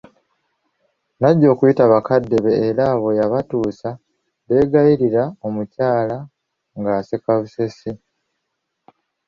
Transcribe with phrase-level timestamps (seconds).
[1.21, 3.89] Najja okuyita bakadde be era bwe yabatuusa
[4.47, 6.17] beegayirira omukyala
[6.79, 7.91] nga aseka busesi.